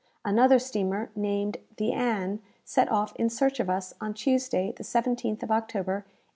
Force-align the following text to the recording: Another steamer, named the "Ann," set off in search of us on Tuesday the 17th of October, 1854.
Another 0.25 0.57
steamer, 0.57 1.11
named 1.15 1.57
the 1.77 1.91
"Ann," 1.93 2.39
set 2.65 2.91
off 2.91 3.15
in 3.17 3.29
search 3.29 3.59
of 3.59 3.69
us 3.69 3.93
on 4.01 4.15
Tuesday 4.15 4.71
the 4.75 4.83
17th 4.83 5.43
of 5.43 5.51
October, 5.51 6.05
1854. 6.05 6.05